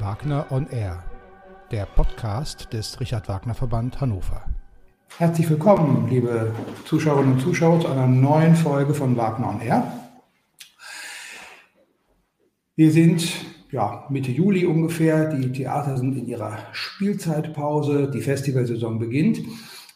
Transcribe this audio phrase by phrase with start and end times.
[0.00, 1.04] Wagner on Air,
[1.70, 4.44] der Podcast des Richard Wagner Verband Hannover.
[5.16, 6.52] Herzlich willkommen, liebe
[6.84, 9.92] Zuschauerinnen und Zuschauer, zu einer neuen Folge von Wagner on Air.
[12.76, 13.28] Wir sind
[13.70, 19.40] ja, Mitte Juli ungefähr, die Theater sind in ihrer Spielzeitpause, die Festivalsaison beginnt.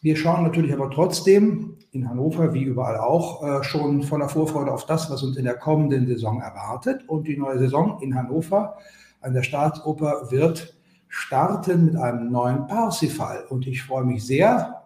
[0.02, 4.86] Wir schauen natürlich aber trotzdem in Hannover, wie überall auch, äh, schon voller Vorfreude auf
[4.86, 7.08] das, was uns in der kommenden Saison erwartet.
[7.08, 8.76] Und die neue Saison in Hannover
[9.22, 10.74] an der Staatsoper wird
[11.08, 13.44] starten mit einem neuen Parsifal.
[13.48, 14.84] Und ich freue mich sehr,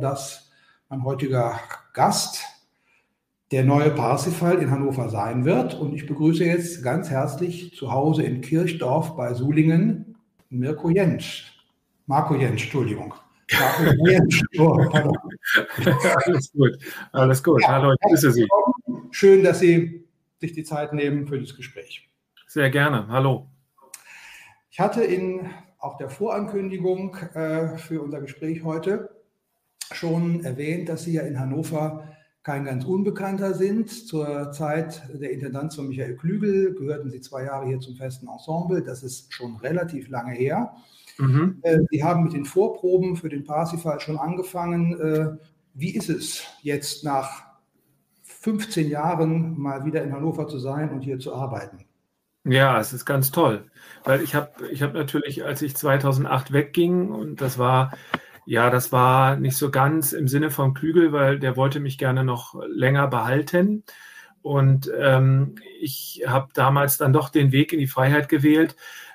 [0.00, 0.50] dass
[0.88, 1.58] mein heutiger
[1.94, 2.42] Gast
[3.52, 5.74] der neue Parsifal in Hannover sein wird.
[5.74, 10.16] Und ich begrüße jetzt ganz herzlich zu Hause in Kirchdorf bei Sulingen
[10.48, 11.52] Mirko Jentsch.
[12.06, 13.14] Marco Jentsch, Entschuldigung.
[13.52, 14.42] Marco Jentsch.
[14.58, 14.76] Oh,
[16.26, 16.78] alles gut,
[17.12, 17.62] alles gut.
[17.62, 18.48] Ja, Hallo, ich grüße Sie.
[19.10, 20.04] Schön, dass Sie
[20.40, 22.08] sich die Zeit nehmen für das Gespräch.
[22.46, 23.06] Sehr gerne.
[23.08, 23.48] Hallo.
[24.72, 29.10] Ich hatte in auch der Vorankündigung äh, für unser Gespräch heute
[29.92, 32.08] schon erwähnt, dass Sie ja in Hannover
[32.42, 33.90] kein ganz Unbekannter sind.
[33.90, 38.82] Zur Zeit der Intendanz von Michael Klügel gehörten Sie zwei Jahre hier zum festen Ensemble.
[38.82, 40.74] Das ist schon relativ lange her.
[41.18, 41.58] Mhm.
[41.60, 44.98] Äh, Sie haben mit den Vorproben für den Parsifal schon angefangen.
[44.98, 45.36] Äh,
[45.74, 47.44] wie ist es jetzt nach
[48.22, 51.84] 15 Jahren mal wieder in Hannover zu sein und hier zu arbeiten?
[52.44, 53.70] Ja, es ist ganz toll,
[54.04, 57.92] weil ich habe ich hab natürlich, als ich 2008 wegging und das war,
[58.46, 62.24] ja, das war nicht so ganz im Sinne von Klügel, weil der wollte mich gerne
[62.24, 63.84] noch länger behalten.
[64.42, 68.74] Und ähm, ich habe damals dann doch den Weg in die Freiheit gewählt,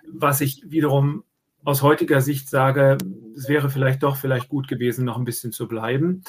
[0.09, 1.23] was ich wiederum
[1.65, 2.97] aus heutiger Sicht sage,
[3.35, 6.23] es wäre vielleicht doch vielleicht gut gewesen, noch ein bisschen zu bleiben.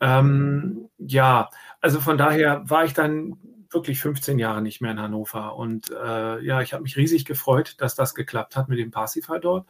[0.00, 1.48] Ähm, ja,
[1.80, 3.36] also von daher war ich dann
[3.70, 5.56] wirklich 15 Jahre nicht mehr in Hannover.
[5.56, 9.40] Und äh, ja, ich habe mich riesig gefreut, dass das geklappt hat mit dem Parsifal
[9.40, 9.66] dort.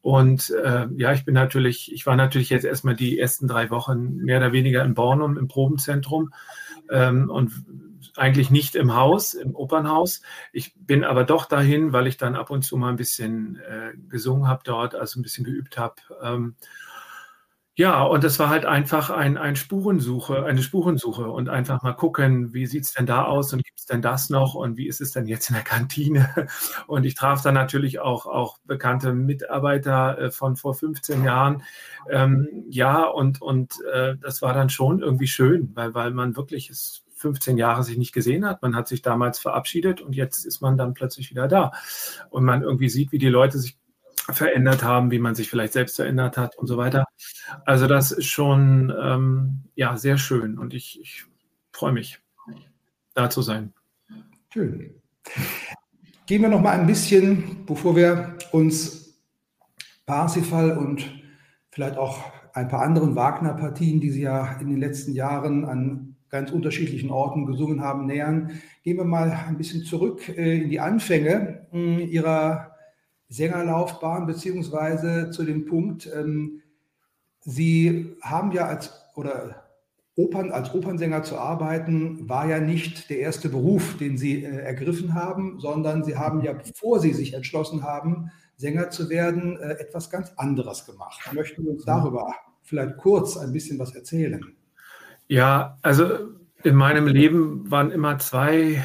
[0.00, 4.16] Und äh, ja, ich bin natürlich, ich war natürlich jetzt erstmal die ersten drei Wochen
[4.16, 6.34] mehr oder weniger in Bornum im Probenzentrum
[6.90, 7.64] ähm, und
[8.16, 10.20] eigentlich nicht im Haus, im Opernhaus.
[10.52, 13.96] Ich bin aber doch dahin, weil ich dann ab und zu mal ein bisschen äh,
[14.08, 15.94] gesungen habe dort, also ein bisschen geübt habe.
[16.22, 16.56] Ähm,
[17.76, 22.54] ja, und das war halt einfach ein, ein Spurensuche, eine Spurensuche und einfach mal gucken,
[22.54, 25.00] wie sieht es denn da aus und gibt es denn das noch und wie ist
[25.00, 26.32] es denn jetzt in der Kantine?
[26.86, 31.62] Und ich traf dann natürlich auch, auch bekannte Mitarbeiter äh, von vor 15 Jahren.
[32.08, 36.70] Ähm, ja, und, und äh, das war dann schon irgendwie schön, weil, weil man wirklich
[36.70, 38.62] es 15 Jahre sich nicht gesehen hat.
[38.62, 41.72] Man hat sich damals verabschiedet und jetzt ist man dann plötzlich wieder da.
[42.30, 43.78] Und man irgendwie sieht, wie die Leute sich
[44.32, 47.04] verändert haben, wie man sich vielleicht selbst verändert hat und so weiter.
[47.64, 51.24] Also das ist schon ähm, ja sehr schön und ich, ich
[51.72, 52.20] freue mich,
[53.14, 53.72] da zu sein.
[54.52, 54.94] Schön.
[56.26, 59.20] Gehen wir noch mal ein bisschen, bevor wir uns
[60.06, 61.04] Parsifal und
[61.70, 66.50] vielleicht auch ein paar anderen Wagner-Partien, die Sie ja in den letzten Jahren an ganz
[66.50, 68.60] unterschiedlichen Orten gesungen haben, nähern.
[68.82, 72.73] Gehen wir mal ein bisschen zurück äh, in die Anfänge äh, Ihrer
[73.28, 76.60] Sängerlaufbahn, beziehungsweise zu dem Punkt, ähm,
[77.46, 79.64] Sie haben ja als oder
[80.16, 85.14] Opern, als Opernsänger zu arbeiten, war ja nicht der erste Beruf, den Sie äh, ergriffen
[85.14, 90.10] haben, sondern Sie haben ja, bevor Sie sich entschlossen haben, Sänger zu werden, äh, etwas
[90.10, 91.20] ganz anderes gemacht.
[91.32, 94.40] Möchten Sie uns darüber vielleicht kurz ein bisschen was erzählen?
[95.26, 96.06] Ja, also
[96.62, 98.84] in meinem Leben waren immer zwei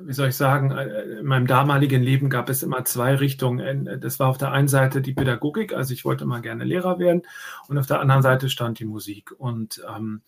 [0.00, 4.00] wie soll ich sagen, äh, in meinem damaligen Leben gab es immer zwei Richtungen.
[4.00, 7.22] Das war auf der einen Seite die Pädagogik, also ich wollte immer gerne Lehrer werden,
[7.68, 9.32] und auf der anderen Seite stand die Musik.
[9.38, 10.22] Und ähm,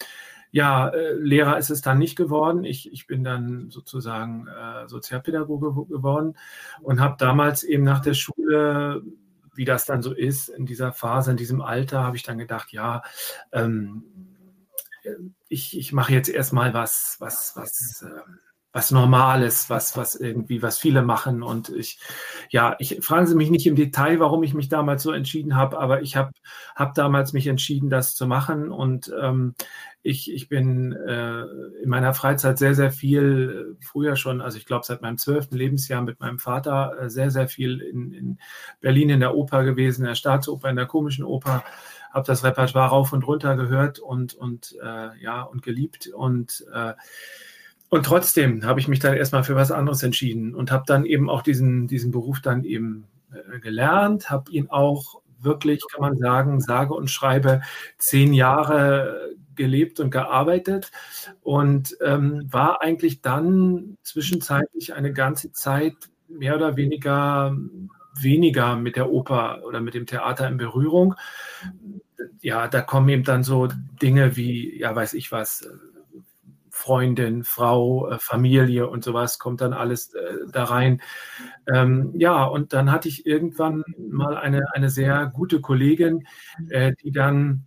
[0.51, 2.65] ja, äh, Lehrer ist es dann nicht geworden.
[2.65, 6.37] Ich, ich bin dann sozusagen äh, Sozialpädagoge geworden
[6.83, 9.03] und habe damals eben nach der Schule
[9.55, 12.73] wie das dann so ist in dieser Phase, in diesem Alter, habe ich dann gedacht,
[12.73, 13.03] ja,
[13.53, 14.05] ähm,
[15.49, 18.39] ich, ich mache jetzt erstmal was, was, was, ähm,
[18.73, 21.43] was Normales, was, was irgendwie, was viele machen.
[21.43, 21.99] Und ich,
[22.51, 25.79] ja, ich fragen Sie mich nicht im Detail, warum ich mich damals so entschieden habe,
[25.79, 26.31] aber ich habe
[26.77, 28.71] hab damals mich entschieden, das zu machen.
[28.71, 29.55] Und ähm,
[30.03, 31.43] ich, ich bin äh,
[31.83, 35.57] in meiner Freizeit sehr, sehr viel, äh, früher schon, also ich glaube seit meinem zwölften
[35.57, 38.39] Lebensjahr mit meinem Vater äh, sehr, sehr viel in, in
[38.81, 41.65] Berlin in der Oper gewesen, in der Staatsoper, in der komischen Oper
[42.13, 46.95] habe das Repertoire rauf und runter gehört und und äh, ja und geliebt und äh,
[47.91, 51.29] und trotzdem habe ich mich dann erstmal für was anderes entschieden und habe dann eben
[51.29, 56.61] auch diesen, diesen Beruf dann eben äh, gelernt, habe ihn auch wirklich, kann man sagen,
[56.61, 57.63] sage und schreibe
[57.99, 60.91] zehn Jahre gelebt und gearbeitet
[61.43, 65.95] und ähm, war eigentlich dann zwischenzeitlich eine ganze Zeit
[66.29, 67.57] mehr oder weniger
[68.23, 71.15] weniger mit der Oper oder mit dem Theater in Berührung.
[72.41, 73.69] Ja, da kommen eben dann so
[74.03, 75.69] Dinge wie, ja, weiß ich was,
[76.91, 81.01] Freundin, Frau, äh, Familie und sowas kommt dann alles äh, da rein.
[81.73, 86.27] Ähm, ja, und dann hatte ich irgendwann mal eine, eine sehr gute Kollegin,
[86.69, 87.67] äh, die dann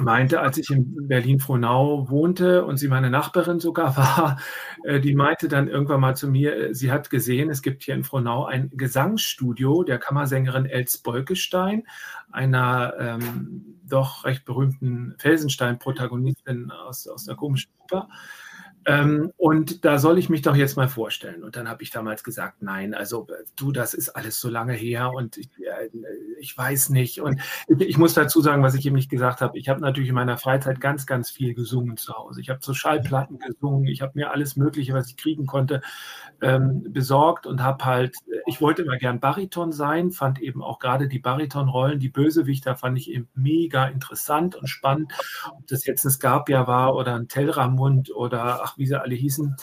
[0.00, 4.40] meinte, als ich in Berlin-Frohnau wohnte und sie meine Nachbarin sogar war,
[4.84, 8.46] die meinte dann irgendwann mal zu mir, sie hat gesehen, es gibt hier in Frohnau
[8.46, 11.84] ein Gesangsstudio der Kammersängerin Els Bolkestein,
[12.32, 18.08] einer ähm, doch recht berühmten Felsenstein-Protagonistin aus, aus der komischen Oper.
[18.86, 21.42] Ähm, und da soll ich mich doch jetzt mal vorstellen.
[21.42, 25.10] Und dann habe ich damals gesagt, nein, also du, das ist alles so lange her
[25.12, 25.88] und ich, äh,
[26.38, 27.20] ich weiß nicht.
[27.20, 29.58] Und ich, ich, muss dazu sagen, was ich eben nicht gesagt habe.
[29.58, 32.40] Ich habe natürlich in meiner Freizeit ganz, ganz viel gesungen zu Hause.
[32.40, 33.88] Ich habe so Schallplatten gesungen.
[33.88, 35.80] Ich habe mir alles Mögliche, was ich kriegen konnte,
[36.40, 38.16] ähm, besorgt und habe halt,
[38.46, 42.98] ich wollte immer gern Bariton sein, fand eben auch gerade die Baritonrollen, die Bösewichter fand
[42.98, 45.12] ich eben mega interessant und spannend.
[45.50, 49.56] Ob das jetzt ein Skapia war oder ein Telramund oder ach, wie sie alle hießen,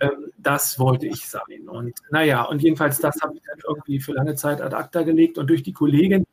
[0.00, 1.68] ähm, das wollte ich sein.
[1.68, 5.38] Und naja, und jedenfalls das habe ich dann irgendwie für lange Zeit ad acta gelegt
[5.38, 6.24] und durch die Kollegin,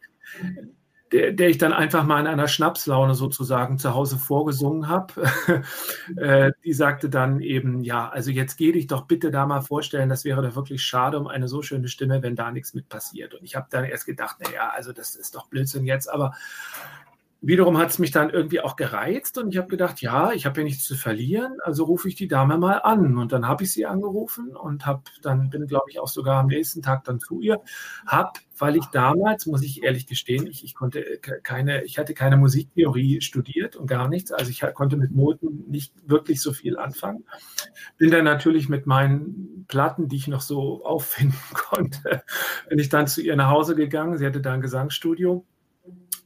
[1.11, 5.13] der, der ich dann einfach mal in einer Schnapslaune sozusagen zu Hause vorgesungen habe.
[6.17, 10.09] äh, die sagte dann eben, ja, also jetzt geh dich doch bitte da mal vorstellen,
[10.09, 13.33] das wäre doch wirklich schade um eine so schöne Stimme, wenn da nichts mit passiert.
[13.33, 16.33] Und ich habe dann erst gedacht, naja, also das ist doch Blödsinn jetzt, aber
[17.41, 20.59] wiederum hat es mich dann irgendwie auch gereizt und ich habe gedacht, ja, ich habe
[20.59, 23.18] ja nichts zu verlieren, also rufe ich die Dame mal an.
[23.18, 26.47] Und dann habe ich sie angerufen und habe dann bin, glaube ich, auch sogar am
[26.47, 27.62] nächsten Tag dann zu ihr.
[28.06, 32.36] Hab, weil ich damals, muss ich ehrlich gestehen, ich, ich konnte keine, ich hatte keine
[32.36, 34.33] Musiktheorie studiert und gar nichts.
[34.33, 37.24] Also ich konnte mit Noten nicht wirklich so viel anfangen.
[37.97, 42.24] Bin dann natürlich mit meinen Platten, die ich noch so auffinden konnte,
[42.68, 44.18] bin ich dann zu ihr nach Hause gegangen.
[44.18, 45.45] Sie hatte da ein Gesangsstudio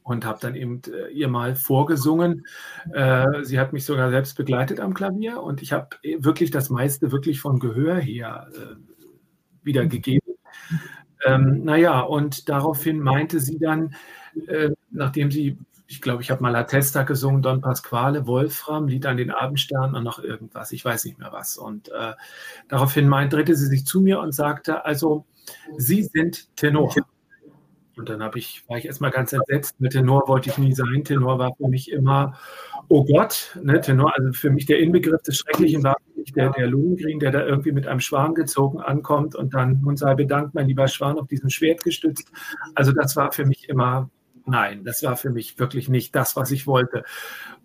[0.04, 2.46] und habe dann eben äh, ihr mal vorgesungen.
[2.92, 6.70] Äh, sie hat mich sogar selbst begleitet am Klavier und ich habe äh, wirklich das
[6.70, 8.48] meiste wirklich von Gehör her
[9.62, 10.34] wiedergegeben.
[11.26, 13.94] Ähm, naja, und daraufhin meinte sie dann,
[14.46, 19.06] äh, nachdem sie, ich glaube, ich habe mal La Testa gesungen, Don Pasquale, Wolfram, Lied
[19.06, 21.56] an den Abendstern und noch irgendwas, ich weiß nicht mehr was.
[21.56, 22.12] Und äh,
[22.68, 25.24] daraufhin meinte, drehte sie sich zu mir und sagte, also,
[25.76, 26.94] Sie sind Tenor.
[27.96, 29.80] Und dann ich, war ich erstmal ganz entsetzt.
[29.80, 31.04] Mit Tenor wollte ich nie sein.
[31.04, 32.36] Tenor war für mich immer,
[32.88, 35.96] oh Gott, ne, Tenor, also für mich der Inbegriff des Schrecklichen war
[36.34, 40.14] der, der Lohengrin, der da irgendwie mit einem Schwan gezogen ankommt und dann, nun sei
[40.14, 42.30] bedankt, mein lieber Schwan, auf diesem Schwert gestützt.
[42.74, 44.10] Also das war für mich immer,
[44.46, 47.04] nein, das war für mich wirklich nicht das, was ich wollte.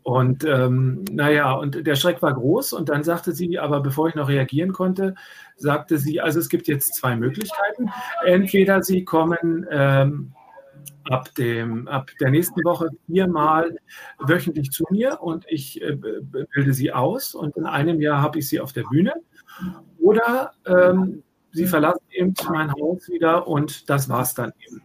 [0.03, 2.73] Und ähm, naja, und der Schreck war groß.
[2.73, 5.15] Und dann sagte sie, aber bevor ich noch reagieren konnte,
[5.55, 7.89] sagte sie, also es gibt jetzt zwei Möglichkeiten.
[8.25, 10.33] Entweder sie kommen ähm,
[11.05, 13.77] ab, dem, ab der nächsten Woche viermal
[14.19, 18.47] wöchentlich zu mir und ich äh, bilde sie aus und in einem Jahr habe ich
[18.47, 19.13] sie auf der Bühne.
[19.99, 24.81] Oder ähm, sie verlassen eben mein Haus wieder und das war es dann eben.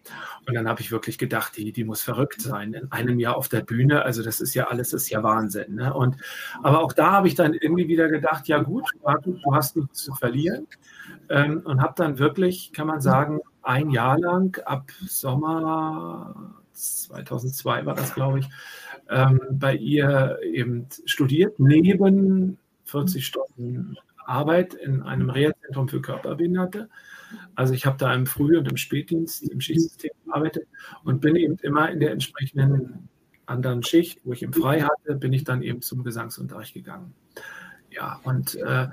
[0.46, 2.74] Und dann habe ich wirklich gedacht, die, die muss verrückt sein.
[2.74, 5.74] In einem Jahr auf der Bühne, also das ist ja alles, ist ja Wahnsinn.
[5.74, 5.92] Ne?
[5.92, 6.16] Und,
[6.62, 10.14] aber auch da habe ich dann irgendwie wieder gedacht, ja gut, du hast nichts zu
[10.14, 10.66] verlieren.
[11.28, 17.94] Ähm, und habe dann wirklich, kann man sagen, ein Jahr lang ab Sommer 2002 war
[17.94, 18.48] das, glaube ich,
[19.08, 26.88] ähm, bei ihr eben studiert, neben 40 Stunden Arbeit in einem Reha-Zentrum für Körperbehinderte.
[27.54, 30.66] Also ich habe da im Früh- und im Spätdienst im Schichtsystem gearbeitet
[31.04, 33.08] und bin eben immer in der entsprechenden
[33.46, 37.14] anderen Schicht, wo ich eben frei hatte, bin ich dann eben zum Gesangsunterricht gegangen.
[37.90, 38.88] Ja, und äh,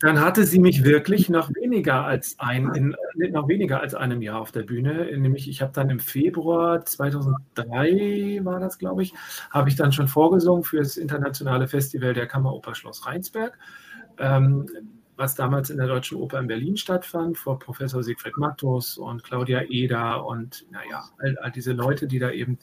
[0.00, 2.96] dann hatte sie mich wirklich noch weniger als ein, in,
[3.32, 5.06] noch weniger als einem Jahr auf der Bühne.
[5.18, 9.12] Nämlich, ich habe dann im Februar 2003 war das, glaube ich,
[9.50, 13.58] habe ich dann schon vorgesungen für das internationale Festival der Kammeroper Schloss Rheinsberg
[15.16, 19.62] was damals in der Deutschen Oper in Berlin stattfand, vor Professor Siegfried Mattos und Claudia
[19.68, 22.58] Eder und naja, all, all diese Leute, die da eben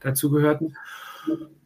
[0.00, 0.76] dazugehörten.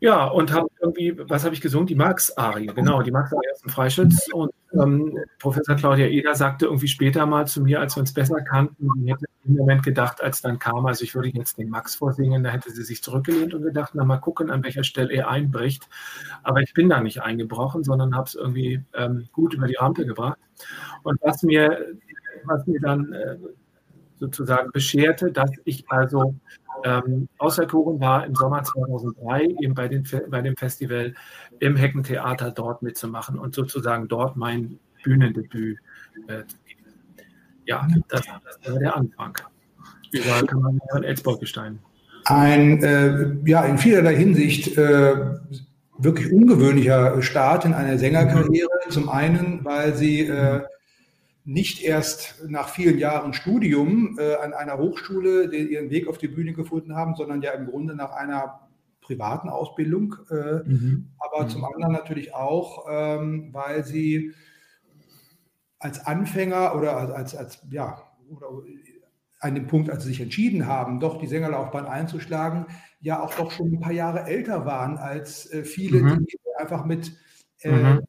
[0.00, 1.86] Ja, und habe irgendwie, was habe ich gesungen?
[1.86, 4.28] Die Marx-Arie, genau, die Marx-Arie aus dem Freischütz.
[4.32, 8.40] Und ähm, Professor Claudia Eder sagte irgendwie später mal zu mir, als wir uns besser
[8.42, 11.94] kannten, ich hätte im Moment gedacht, als dann kam, also ich würde jetzt den Max
[11.94, 15.28] vorsingen, da hätte sie sich zurückgelehnt und gedacht, na mal gucken, an welcher Stelle er
[15.28, 15.88] einbricht.
[16.42, 20.06] Aber ich bin da nicht eingebrochen, sondern habe es irgendwie ähm, gut über die Rampe
[20.06, 20.38] gebracht.
[21.02, 21.86] Und was mir,
[22.44, 23.36] was mir dann äh,
[24.22, 26.34] sozusagen bescherte, dass ich also
[26.84, 31.14] ähm, auserkoren war im Sommer 2003 eben bei, den, bei dem Festival
[31.58, 35.78] im Heckentheater dort mitzumachen und sozusagen dort mein Bühnendebüt
[36.28, 36.82] äh, zu geben.
[37.66, 39.36] Ja, das, das war der Anfang.
[40.12, 41.80] Überall kann man von Elsborg-Gestein.
[42.26, 45.14] Ein, äh, ja, in vielerlei Hinsicht äh,
[45.98, 48.68] wirklich ungewöhnlicher Start in einer Sängerkarriere.
[48.90, 50.62] Zum einen, weil sie äh,
[51.44, 56.28] nicht erst nach vielen Jahren Studium äh, an einer Hochschule den, ihren Weg auf die
[56.28, 58.68] Bühne gefunden haben, sondern ja im Grunde nach einer
[59.00, 60.16] privaten Ausbildung.
[60.30, 61.10] Äh, mhm.
[61.18, 61.48] Aber mhm.
[61.48, 64.32] zum anderen natürlich auch, ähm, weil sie
[65.78, 68.46] als Anfänger oder als, als, als ja, oder
[69.40, 72.66] an dem Punkt, als sie sich entschieden haben, doch die Sängerlaufbahn einzuschlagen,
[73.00, 76.24] ja auch doch schon ein paar Jahre älter waren als äh, viele, mhm.
[76.24, 77.12] die einfach mit
[77.62, 78.00] äh, mhm.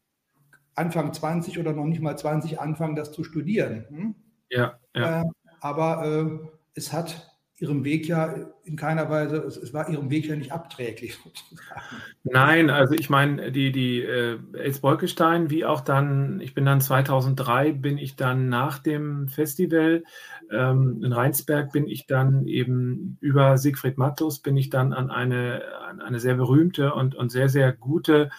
[0.76, 3.86] Anfang 20 oder noch nicht mal 20 anfangen, das zu studieren.
[3.90, 4.16] Hm?
[4.50, 5.22] Ja, ja.
[5.22, 5.26] Äh,
[5.62, 10.26] aber äh, es hat ihrem Weg ja in keiner Weise, es, es, war ihrem Weg
[10.26, 11.82] ja nicht abträglich sozusagen.
[12.24, 16.82] Nein, also ich meine, die, die äh, Els Bolkestein, wie auch dann, ich bin dann
[16.82, 20.04] 2003, bin ich dann nach dem Festival
[20.52, 25.62] ähm, in Rheinsberg, bin ich dann eben über Siegfried Mattus, bin ich dann an eine,
[25.88, 28.30] an eine sehr berühmte und, und sehr, sehr gute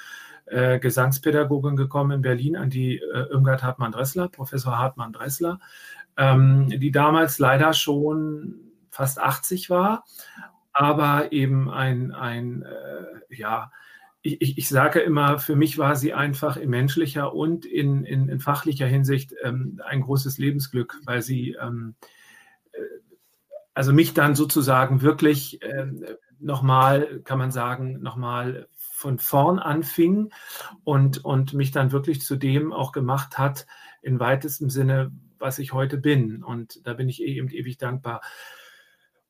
[0.46, 5.58] äh, Gesangspädagogin gekommen in Berlin, an die äh, Irmgard Hartmann-Dressler, Professor Hartmann-Dressler,
[6.16, 8.60] ähm, die damals leider schon
[8.90, 10.04] fast 80 war,
[10.72, 13.70] aber eben ein, ein äh, ja,
[14.22, 18.28] ich, ich, ich, sage immer, für mich war sie einfach in menschlicher und in, in,
[18.28, 21.94] in fachlicher Hinsicht ähm, ein großes Lebensglück, weil sie ähm,
[22.72, 22.80] äh,
[23.74, 25.86] also mich dann sozusagen wirklich äh,
[26.38, 28.68] nochmal, kann man sagen, nochmal
[29.04, 30.32] von vorn anfing
[30.82, 33.66] und, und mich dann wirklich zu dem auch gemacht hat,
[34.00, 36.42] in weitestem Sinne, was ich heute bin.
[36.42, 38.22] Und da bin ich eben ewig dankbar.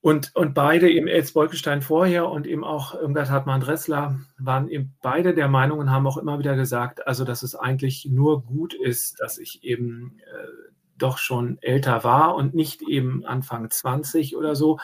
[0.00, 5.34] Und, und beide, eben Els Bolkestein vorher und eben auch Irmgard Hartmann-Dressler, waren eben beide
[5.34, 9.18] der Meinung und haben auch immer wieder gesagt, also dass es eigentlich nur gut ist,
[9.18, 14.78] dass ich eben äh, doch schon älter war und nicht eben Anfang 20 oder so.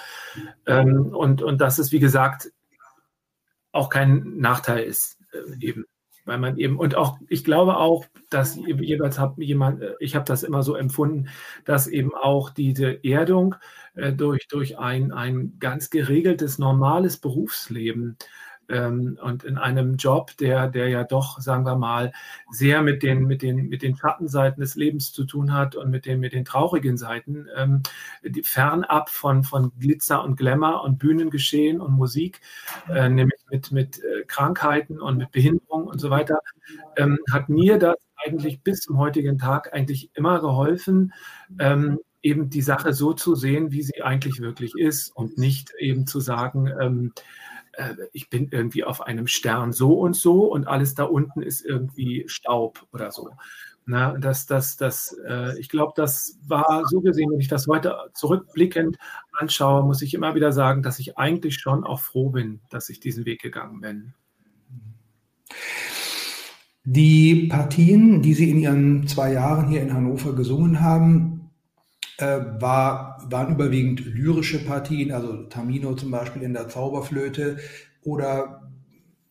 [0.66, 2.50] Ähm, und, und dass es, wie gesagt,
[3.72, 5.84] auch kein Nachteil ist, äh, eben
[6.26, 10.24] weil man eben und auch ich glaube auch, dass jeweils hat jemand, äh, ich habe
[10.26, 11.28] das immer so empfunden,
[11.64, 13.56] dass eben auch diese Erdung
[13.94, 18.16] äh, durch durch ein ein ganz geregeltes normales Berufsleben
[18.70, 22.12] ähm, und in einem Job, der, der ja doch, sagen wir mal,
[22.50, 26.06] sehr mit den, mit den, mit den Schattenseiten des Lebens zu tun hat und mit
[26.06, 27.82] den, mit den traurigen Seiten, ähm,
[28.22, 32.40] die, fernab von, von Glitzer und Glamour und Bühnengeschehen und Musik,
[32.88, 36.40] äh, nämlich mit, mit äh, Krankheiten und mit Behinderung und so weiter,
[36.96, 41.12] ähm, hat mir das eigentlich bis zum heutigen Tag eigentlich immer geholfen,
[41.58, 46.06] ähm, eben die Sache so zu sehen, wie sie eigentlich wirklich ist und nicht eben
[46.06, 47.12] zu sagen, ähm,
[47.80, 51.64] äh, ich bin irgendwie auf einem Stern so und so und alles da unten ist
[51.64, 53.30] irgendwie Staub oder so.
[53.86, 57.96] Na, das, das, das, äh, ich glaube, das war so gesehen, wenn ich das heute
[58.14, 58.98] zurückblickend
[59.32, 63.00] anschaue, muss ich immer wieder sagen, dass ich eigentlich schon auch froh bin, dass ich
[63.00, 64.14] diesen Weg gegangen bin.
[66.84, 71.39] Die Partien, die Sie in Ihren zwei Jahren hier in Hannover gesungen haben,
[72.20, 77.58] war, waren überwiegend lyrische Partien, also Tamino zum Beispiel in der Zauberflöte
[78.02, 78.70] oder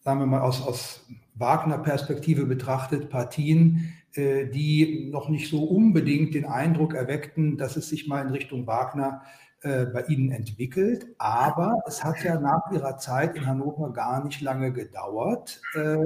[0.02, 1.06] sagen wir mal aus, aus
[1.36, 8.08] Wagner-Perspektive betrachtet, Partien, äh, die noch nicht so unbedingt den Eindruck erweckten, dass es sich
[8.08, 9.22] mal in Richtung Wagner
[9.62, 11.08] äh, bei Ihnen entwickelt.
[11.18, 15.62] Aber es hat ja nach Ihrer Zeit in Hannover gar nicht lange gedauert.
[15.76, 15.98] Äh,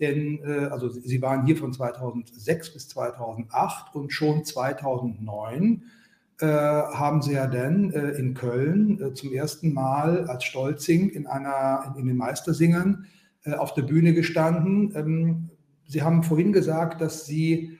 [0.00, 6.01] denn äh, also Sie waren hier von 2006 bis 2008 und schon 2009 äh,
[6.46, 11.94] haben sie ja dann äh, in Köln äh, zum ersten Mal als Stolzing in einer
[11.96, 13.06] in, den Meistersingern
[13.44, 14.92] äh, auf der Bühne gestanden.
[14.94, 15.50] Ähm,
[15.86, 17.78] sie haben vorhin gesagt, dass Sie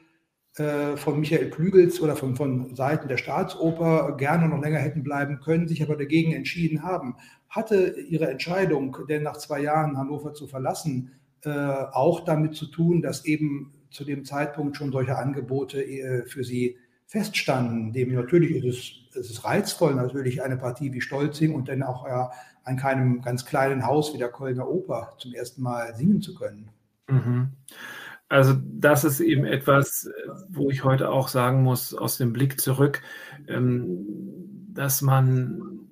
[0.57, 5.41] äh, von Michael Klügels oder von, von Seiten der Staatsoper gerne noch länger hätten bleiben
[5.41, 7.17] können, sich aber dagegen entschieden haben.
[7.49, 11.13] Hatte Ihre Entscheidung, denn nach zwei Jahren Hannover zu verlassen,
[11.45, 16.77] auch damit zu tun, dass eben zu dem Zeitpunkt schon solche Angebote für Sie
[17.13, 17.93] feststanden.
[17.93, 18.65] Dem natürlich ist
[19.15, 22.31] es, es ist reizvoll, natürlich eine Partie wie Stolzing und dann auch ja,
[22.65, 26.71] an keinem ganz kleinen Haus wie der Kölner Oper zum ersten Mal singen zu können.
[27.09, 27.51] Mhm.
[28.31, 30.09] Also das ist eben etwas,
[30.49, 33.03] wo ich heute auch sagen muss, aus dem Blick zurück,
[33.47, 34.07] ähm,
[34.73, 35.91] dass man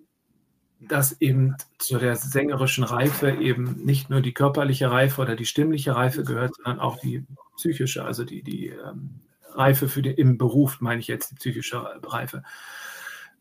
[0.80, 5.94] dass eben zu der sängerischen Reife eben nicht nur die körperliche Reife oder die stimmliche
[5.94, 7.24] Reife gehört, sondern auch die
[7.56, 9.20] psychische, also die, die ähm,
[9.54, 12.42] Reife für den, im Beruf, meine ich jetzt die psychische Reife.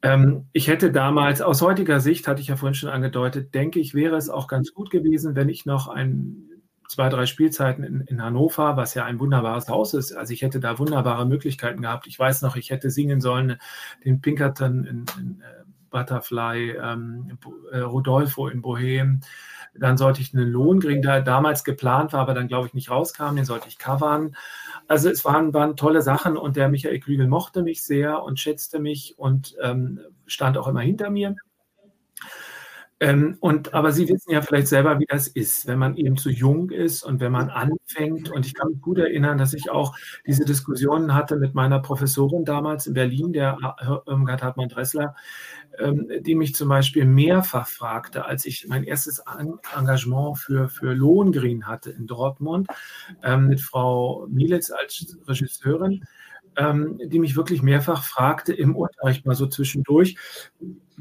[0.01, 3.93] Ähm, ich hätte damals, aus heutiger Sicht, hatte ich ja vorhin schon angedeutet, denke ich,
[3.93, 6.49] wäre es auch ganz gut gewesen, wenn ich noch ein,
[6.87, 10.13] zwei, drei Spielzeiten in, in Hannover, was ja ein wunderbares Haus ist.
[10.13, 12.07] Also ich hätte da wunderbare Möglichkeiten gehabt.
[12.07, 13.57] Ich weiß noch, ich hätte singen sollen,
[14.05, 17.37] den Pinkerton in, in, äh, Butterfly, ähm,
[17.71, 19.21] äh, Rodolfo in Bohem.
[19.75, 22.89] Dann sollte ich einen Lohn kriegen, der damals geplant war, aber dann, glaube ich, nicht
[22.89, 23.35] rauskam.
[23.35, 24.35] Den sollte ich covern.
[24.87, 28.79] Also es waren, waren tolle Sachen und der Michael Klügel mochte mich sehr und schätzte
[28.79, 31.35] mich und ähm, stand auch immer hinter mir.
[33.01, 36.29] Ähm, und, aber Sie wissen ja vielleicht selber, wie das ist, wenn man eben zu
[36.29, 38.29] jung ist und wenn man anfängt.
[38.29, 39.95] Und ich kann mich gut erinnern, dass ich auch
[40.27, 43.57] diese Diskussionen hatte mit meiner Professorin damals in Berlin, der
[44.05, 45.15] Irmgard Hartmann-Dressler,
[45.77, 49.23] ähm, die mich zum Beispiel mehrfach fragte, als ich mein erstes
[49.77, 52.67] Engagement für, für Lohengrin hatte in Dortmund
[53.23, 56.03] ähm, mit Frau Mielitz als Regisseurin,
[56.57, 60.17] ähm, die mich wirklich mehrfach fragte im Unterricht mal so zwischendurch,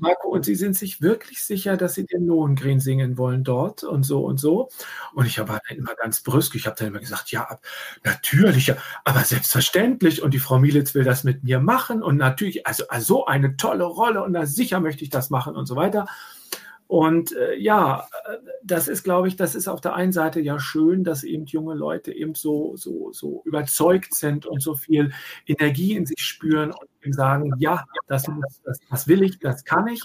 [0.01, 4.05] Marco, und Sie sind sich wirklich sicher, dass Sie den Lohengrin singen wollen dort und
[4.05, 4.69] so und so?
[5.15, 7.59] Und ich habe dann immer ganz brüsk, ich habe dann immer gesagt, ja,
[8.05, 8.73] natürlich,
[9.05, 10.23] aber selbstverständlich.
[10.23, 13.57] Und die Frau Mielitz will das mit mir machen und natürlich, also, also so eine
[13.57, 16.07] tolle Rolle und na sicher möchte ich das machen und so weiter.
[16.89, 20.59] Und äh, ja, äh, das ist, glaube ich, das ist auf der einen Seite ja
[20.59, 25.13] schön, dass eben junge Leute eben so, so, so überzeugt sind und so viel
[25.47, 28.25] Energie in sich spüren und eben sagen, ja, das,
[28.65, 30.03] das, das will ich, das kann ich.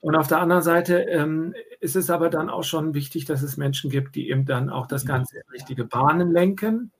[0.00, 3.56] Und auf der anderen Seite ähm, ist es aber dann auch schon wichtig, dass es
[3.56, 6.92] Menschen gibt, die eben dann auch das Ganze in richtige Bahnen lenken.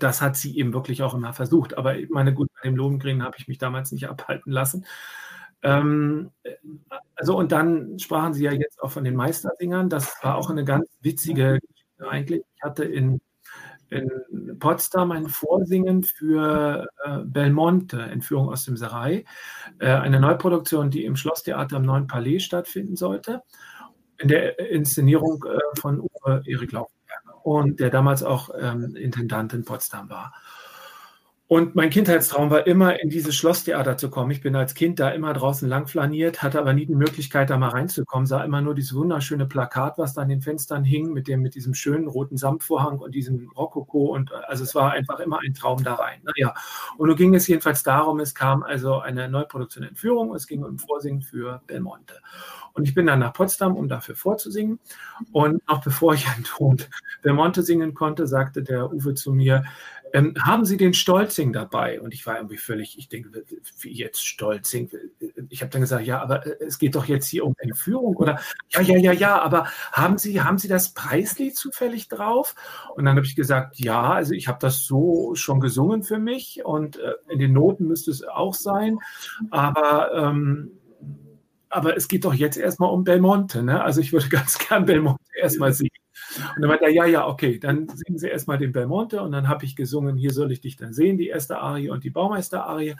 [0.00, 1.78] Das hat sie eben wirklich auch immer versucht.
[1.78, 4.84] Aber meine, gut, bei dem Lohengrin habe ich mich damals nicht abhalten lassen.
[5.62, 6.30] Ähm,
[7.16, 9.88] also und dann sprachen Sie ja jetzt auch von den Meistersingern.
[9.88, 12.42] Das war auch eine ganz witzige Geschichte eigentlich.
[12.56, 13.20] Ich hatte in,
[13.90, 19.24] in Potsdam ein Vorsingen für äh, Belmonte, Entführung aus dem Serai,
[19.80, 23.42] äh, eine Neuproduktion, die im Schlosstheater am Neuen Palais stattfinden sollte,
[24.18, 26.98] in der Inszenierung äh, von Uwe Erik Laufenberg
[27.42, 30.34] und der damals auch ähm, Intendant in Potsdam war.
[31.50, 34.30] Und mein Kindheitstraum war immer, in dieses Schlosstheater zu kommen.
[34.30, 37.56] Ich bin als Kind da immer draußen lang flaniert, hatte aber nie die Möglichkeit, da
[37.56, 38.26] mal reinzukommen.
[38.26, 41.54] Sah immer nur dieses wunderschöne Plakat, was da an den Fenstern hing, mit dem, mit
[41.54, 44.14] diesem schönen roten Samtvorhang und diesem Rokoko.
[44.14, 46.20] Und also es war einfach immer ein Traum da rein.
[46.22, 46.52] Naja.
[46.98, 50.34] Und nun ging es jedenfalls darum, es kam also eine Neuproduktion Entführung.
[50.34, 52.20] Es ging um Vorsingen für Belmonte.
[52.74, 54.80] Und ich bin dann nach Potsdam, um dafür vorzusingen.
[55.32, 56.76] Und noch bevor ich einen Ton
[57.22, 59.64] Belmonte singen konnte, sagte der Uwe zu mir,
[60.12, 62.00] ähm, haben Sie den Stolzing dabei?
[62.00, 63.44] Und ich war irgendwie völlig, ich denke,
[63.80, 64.90] wie jetzt Stolzing?
[65.48, 68.40] Ich habe dann gesagt, ja, aber äh, es geht doch jetzt hier um Entführung oder
[68.70, 72.54] ja, ja, ja, ja, aber haben Sie, haben Sie das Preislied zufällig drauf?
[72.94, 76.64] Und dann habe ich gesagt, ja, also ich habe das so schon gesungen für mich
[76.64, 78.98] und äh, in den Noten müsste es auch sein,
[79.50, 80.72] aber ähm,
[81.70, 83.82] aber es geht doch jetzt erstmal um Belmonte, ne?
[83.82, 85.90] Also ich würde ganz gern Belmonte erstmal singen.
[86.36, 89.48] Und dann meinte er, ja, ja, okay, dann singen Sie erstmal den Belmonte und dann
[89.48, 92.96] habe ich gesungen, hier soll ich dich dann sehen, die erste Arie und die Baumeister-Arie.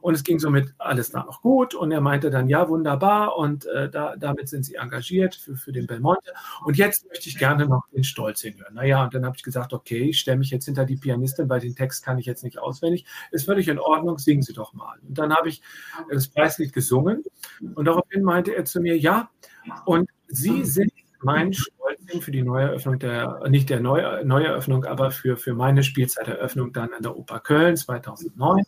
[0.00, 1.74] Und es ging somit alles da noch gut.
[1.74, 3.36] Und er meinte dann, ja, wunderbar.
[3.36, 6.32] Und äh, da, damit sind Sie engagiert für, für den Belmonte.
[6.64, 8.74] Und jetzt möchte ich gerne noch den Stolz hören.
[8.74, 11.60] Naja, und dann habe ich gesagt, okay, ich stelle mich jetzt hinter die Pianistin, weil
[11.60, 13.06] den Text kann ich jetzt nicht auswendig.
[13.30, 14.98] Ist völlig in Ordnung, singen Sie doch mal.
[15.06, 15.62] Und dann habe ich
[16.10, 17.24] das Preislied gesungen.
[17.74, 19.30] Und daraufhin meinte er zu mir, ja,
[19.84, 25.36] und Sie sind mein Stolz für die Neueröffnung der, nicht der Neu Neueröffnung, aber für,
[25.36, 28.64] für meine Spielzeiteröffnung dann an der Oper Köln 2009.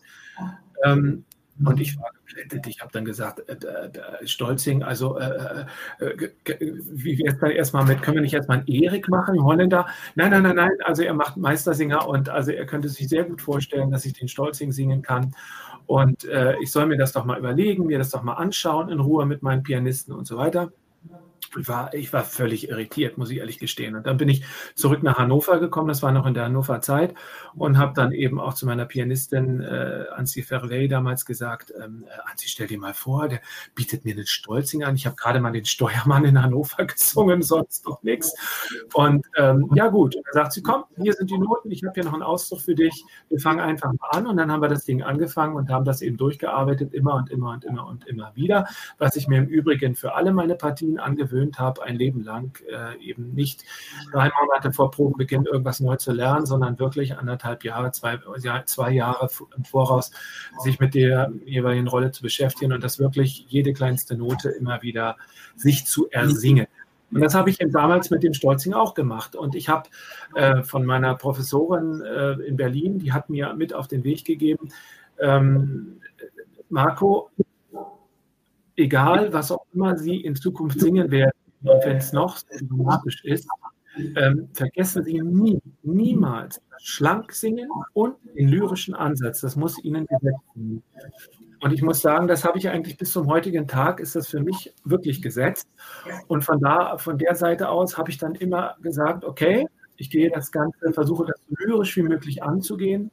[0.84, 1.24] Ähm,
[1.64, 2.66] und ich war geblendet.
[2.68, 5.64] Ich habe dann gesagt, äh, äh, Stolzing, also äh,
[5.98, 9.42] äh, äh wie wir es dann erstmal mit, können wir nicht erstmal einen Erik machen,
[9.42, 9.86] Holländer?
[10.14, 10.70] Nein, nein, nein, nein.
[10.84, 14.28] Also er macht Meistersinger und also er könnte sich sehr gut vorstellen, dass ich den
[14.28, 15.34] Stolzing singen kann.
[15.86, 19.00] Und äh, ich soll mir das doch mal überlegen, mir das doch mal anschauen in
[19.00, 20.70] Ruhe mit meinen Pianisten und so weiter
[21.66, 23.96] war, ich war völlig irritiert, muss ich ehrlich gestehen.
[23.96, 24.44] Und dann bin ich
[24.74, 27.14] zurück nach Hannover gekommen, das war noch in der Hannover Zeit,
[27.54, 32.30] und habe dann eben auch zu meiner Pianistin äh, Anzi Ferley damals gesagt, ähm, äh,
[32.30, 33.40] Anzi, stell dir mal vor, der
[33.74, 34.94] bietet mir einen Stolzing an.
[34.94, 38.34] Ich habe gerade mal den Steuermann in Hannover gesungen, sonst noch nichts.
[38.94, 42.04] Und ähm, ja gut, dann sagt sie, komm, hier sind die Noten, ich habe hier
[42.04, 44.26] noch einen Ausdruck für dich, wir fangen einfach mal an.
[44.26, 47.50] Und dann haben wir das Ding angefangen und haben das eben durchgearbeitet, immer und immer
[47.52, 48.66] und immer und immer wieder,
[48.98, 52.58] was ich mir im Übrigen für alle meine Partien angewöhnt gewöhnt habe, ein Leben lang
[52.68, 53.64] äh, eben nicht
[54.12, 58.18] drei Monate vor Probenbeginn irgendwas neu zu lernen, sondern wirklich anderthalb Jahre, zwei,
[58.66, 60.10] zwei Jahre im Voraus
[60.62, 65.16] sich mit der jeweiligen Rolle zu beschäftigen und das wirklich jede kleinste Note immer wieder
[65.56, 66.66] sich zu ersingen.
[67.10, 69.34] Und das habe ich damals mit dem Stolzing auch gemacht.
[69.34, 69.88] Und ich habe
[70.34, 74.68] äh, von meiner Professorin äh, in Berlin, die hat mir mit auf den Weg gegeben,
[75.18, 76.00] ähm,
[76.68, 77.30] Marco,
[78.78, 83.48] egal was auch immer Sie in Zukunft singen werden, wenn es noch so dramatisch ist,
[84.16, 89.40] ähm, vergessen Sie nie, niemals das Schlanksingen und den lyrischen Ansatz.
[89.40, 90.82] Das muss Ihnen gesetzt sein.
[91.60, 94.40] Und ich muss sagen, das habe ich eigentlich bis zum heutigen Tag, ist das für
[94.40, 95.66] mich wirklich gesetzt.
[96.28, 100.30] Und von da, von der Seite aus habe ich dann immer gesagt, okay, ich gehe
[100.30, 103.10] das Ganze, versuche das so lyrisch wie möglich anzugehen.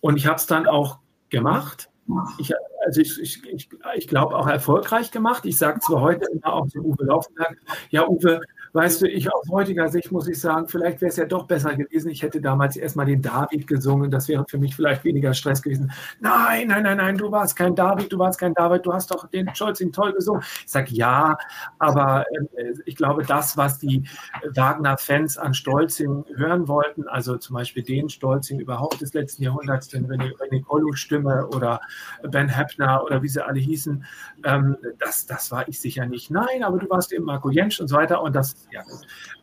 [0.00, 1.90] Und ich habe es dann auch gemacht.
[2.38, 2.54] Ich,
[2.86, 5.44] also ich, ich, ich, ich glaube auch erfolgreich gemacht.
[5.44, 7.58] Ich sage zwar heute immer auch zu Uwe Laufenberg,
[7.90, 8.40] ja Uwe,
[8.76, 11.74] Weißt du, ich aus heutiger Sicht muss ich sagen, vielleicht wäre es ja doch besser
[11.74, 12.10] gewesen.
[12.10, 14.10] Ich hätte damals erstmal den David gesungen.
[14.10, 15.90] Das wäre für mich vielleicht weniger Stress gewesen.
[16.20, 19.30] Nein, nein, nein, nein, du warst kein David, du warst kein David, du hast doch
[19.30, 20.42] den Scholzing toll gesungen.
[20.42, 21.38] Ich sage ja,
[21.78, 24.06] aber äh, ich glaube, das, was die
[24.52, 30.06] Wagner-Fans an Stolzing hören wollten, also zum Beispiel den Stolzing überhaupt des letzten Jahrhunderts, den
[30.06, 31.80] René, René Collo-Stimme oder
[32.24, 34.04] Ben Heppner oder wie sie alle hießen,
[34.44, 36.30] ähm, das, das war ich sicher nicht.
[36.30, 38.82] Nein, aber du warst eben Marco Jentsch und so weiter und das ja.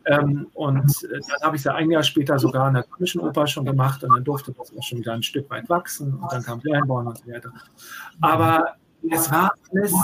[0.06, 3.20] Ähm, und äh, dann habe ich es ja ein Jahr später sogar in der Komischen
[3.20, 6.32] Oper schon gemacht und dann durfte das auch schon wieder ein Stück weit wachsen und
[6.32, 7.52] dann kam Lernborn und so weiter.
[8.20, 8.76] Aber
[9.10, 9.94] es war alles,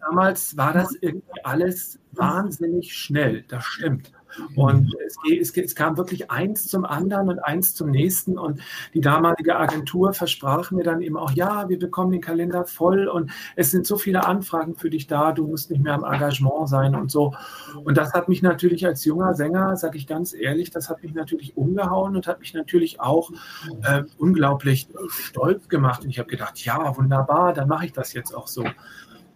[0.00, 4.12] damals war das irgendwie alles wahnsinnig schnell, das stimmt.
[4.54, 8.38] Und es, es, es, kam wirklich eins zum anderen und eins zum nächsten.
[8.38, 8.60] Und
[8.94, 13.30] die damalige Agentur versprach mir dann eben auch, ja, wir bekommen den Kalender voll und
[13.56, 16.94] es sind so viele Anfragen für dich da, du musst nicht mehr im Engagement sein
[16.94, 17.34] und so.
[17.84, 21.14] Und das hat mich natürlich als junger Sänger, sage ich ganz ehrlich, das hat mich
[21.14, 23.30] natürlich umgehauen und hat mich natürlich auch
[23.82, 26.02] äh, unglaublich stolz gemacht.
[26.04, 28.64] Und ich habe gedacht, ja, wunderbar, dann mache ich das jetzt auch so.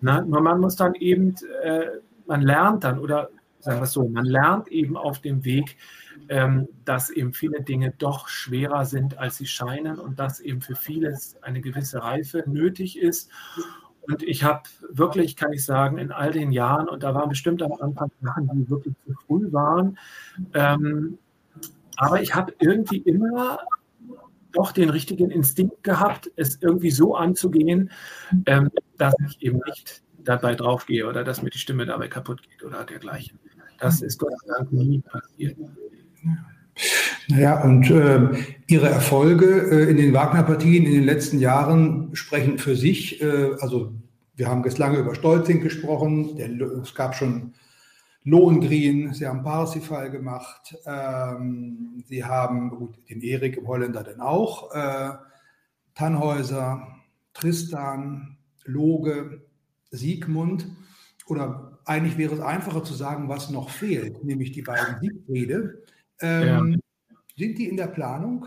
[0.01, 1.87] Na, nur man muss dann eben, äh,
[2.27, 3.31] man lernt dann oder
[3.65, 5.77] sagen wir es so, man lernt eben auf dem Weg,
[6.29, 10.75] ähm, dass eben viele Dinge doch schwerer sind, als sie scheinen und dass eben für
[10.75, 13.31] vieles eine gewisse Reife nötig ist.
[14.03, 17.63] Und ich habe wirklich, kann ich sagen, in all den Jahren, und da waren bestimmt
[17.63, 19.99] am Anfang Sachen, die wirklich zu früh waren,
[20.53, 21.19] ähm,
[21.97, 23.61] aber ich habe irgendwie immer
[24.53, 27.91] doch den richtigen Instinkt gehabt, es irgendwie so anzugehen,
[28.47, 32.63] ähm, dass ich eben nicht dabei draufgehe oder dass mir die Stimme dabei kaputt geht
[32.63, 33.39] oder dergleichen.
[33.79, 35.57] Das ist Gott sei Dank nie passiert.
[37.29, 38.29] Naja, und äh,
[38.67, 43.23] Ihre Erfolge äh, in den Wagner-Partien in den letzten Jahren sprechen für sich.
[43.23, 43.93] Äh, also
[44.37, 46.37] wir haben jetzt lange über Stolzing gesprochen.
[46.37, 46.51] Der,
[46.83, 47.55] es gab schon
[48.25, 50.77] Lohengrin, Sie haben Parsifal gemacht.
[50.87, 54.75] Ähm, Sie haben gut, den Erik im Holländer dann auch.
[54.75, 55.11] Äh,
[55.95, 56.89] Tannhäuser,
[57.35, 59.43] Tristan, Loge,
[59.91, 60.67] Siegmund.
[61.27, 65.83] Oder eigentlich wäre es einfacher zu sagen, was noch fehlt, nämlich die beiden Siegfriede.
[66.21, 66.79] Ähm, ja.
[67.37, 68.47] Sind die in der Planung?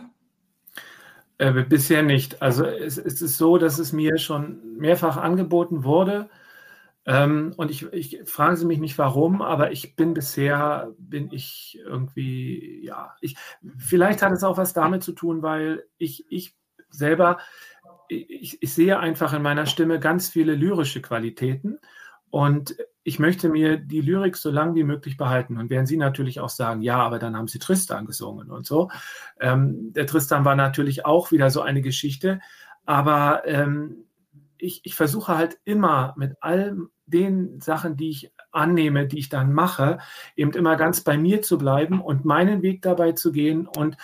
[1.38, 2.41] Äh, bisher nicht.
[2.41, 6.30] Also es, es, ist so, dass es mir schon mehrfach angeboten wurde.
[7.06, 11.80] Ähm, und ich, ich frage Sie mich nicht warum, aber ich bin bisher, bin ich
[11.86, 13.38] irgendwie, ja, ich,
[13.78, 16.58] vielleicht hat es auch was damit zu tun, weil ich, ich
[16.89, 17.38] selber,
[18.10, 21.80] ich, ich sehe einfach in meiner Stimme ganz viele lyrische Qualitäten.
[22.30, 25.58] Und ich möchte mir die Lyrik so lang wie möglich behalten.
[25.58, 28.90] Und werden Sie natürlich auch sagen, ja, aber dann haben Sie Tristan gesungen und so.
[29.40, 32.42] Ähm, der Tristan war natürlich auch wieder so eine Geschichte.
[32.86, 34.06] Aber ähm,
[34.58, 39.54] ich, ich versuche halt immer mit all den Sachen, die ich annehme, die ich dann
[39.54, 40.00] mache,
[40.36, 43.98] eben immer ganz bei mir zu bleiben und meinen Weg dabei zu gehen und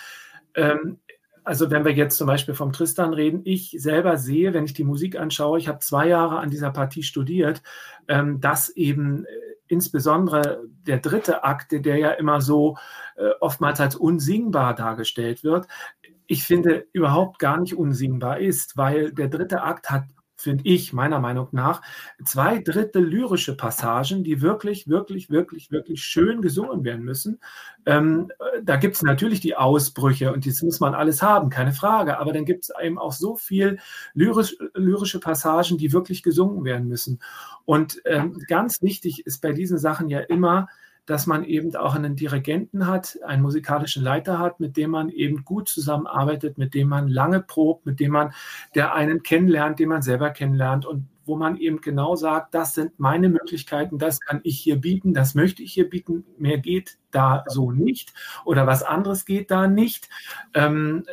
[0.54, 0.98] ähm,
[1.44, 4.84] also wenn wir jetzt zum Beispiel vom Tristan reden, ich selber sehe, wenn ich die
[4.84, 7.62] Musik anschaue, ich habe zwei Jahre an dieser Partie studiert,
[8.08, 9.28] ähm, dass eben äh,
[9.68, 12.76] insbesondere der dritte Akt, der ja immer so
[13.16, 15.66] äh, oftmals als unsingbar dargestellt wird,
[16.26, 20.04] ich finde überhaupt gar nicht unsingbar ist, weil der dritte Akt hat
[20.44, 21.82] finde ich meiner Meinung nach,
[22.24, 27.40] zwei Drittel lyrische Passagen, die wirklich, wirklich, wirklich, wirklich schön gesungen werden müssen.
[27.86, 28.30] Ähm,
[28.62, 32.18] da gibt es natürlich die Ausbrüche und das muss man alles haben, keine Frage.
[32.18, 33.78] Aber dann gibt es eben auch so viel
[34.14, 37.20] lyrisch, lyrische Passagen, die wirklich gesungen werden müssen.
[37.64, 40.68] Und ähm, ganz wichtig ist bei diesen Sachen ja immer,
[41.06, 45.44] dass man eben auch einen Dirigenten hat, einen musikalischen Leiter hat, mit dem man eben
[45.44, 48.32] gut zusammenarbeitet, mit dem man lange probt, mit dem man
[48.74, 52.98] der einen kennenlernt, den man selber kennenlernt und wo man eben genau sagt, das sind
[52.98, 57.44] meine Möglichkeiten, das kann ich hier bieten, das möchte ich hier bieten, mehr geht da
[57.48, 58.12] so nicht
[58.44, 60.08] oder was anderes geht da nicht.
[60.52, 61.04] Ähm,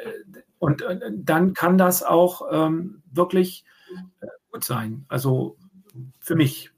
[0.60, 3.63] und äh, dann kann das auch ähm, wirklich
[4.21, 5.06] äh, gut sein.
[5.08, 5.58] Also
[6.19, 6.71] für mich.